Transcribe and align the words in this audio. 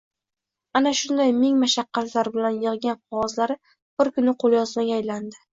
Ana 0.79 0.93
shunday 0.99 1.33
ming 1.41 1.59
mashaqqatlar 1.65 2.31
bilan 2.39 2.57
yiqqan 2.65 2.97
qog’ozlari 3.13 3.59
bir 4.01 4.11
kuni 4.17 4.37
qo’lyozmaga 4.47 5.01
aylandi. 5.01 5.43